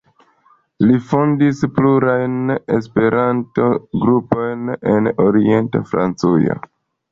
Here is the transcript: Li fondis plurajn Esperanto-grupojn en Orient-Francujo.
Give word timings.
Li 0.85 0.95
fondis 1.11 1.61
plurajn 1.75 2.55
Esperanto-grupojn 2.79 4.75
en 4.97 5.13
Orient-Francujo. 5.29 6.61